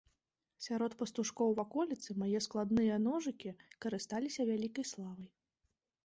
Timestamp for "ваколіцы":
1.59-2.15